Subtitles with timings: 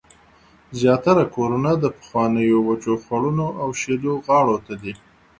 [0.79, 4.75] زیاتره کورونه د پخوانیو وچو خوړونو او شیلو غاړو ته